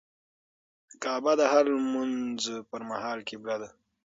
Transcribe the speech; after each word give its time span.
کعبه 1.03 1.33
د 1.39 1.41
هر 1.53 1.65
لمونځه 1.75 2.55
پر 2.69 2.81
مهال 2.89 3.19
قبله 3.29 3.55
ده. 3.61 3.69